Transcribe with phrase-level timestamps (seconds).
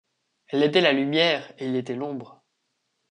[0.47, 2.43] Elle était la lumière et il était l’ombre.